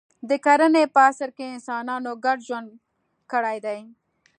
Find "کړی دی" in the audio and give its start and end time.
3.31-3.79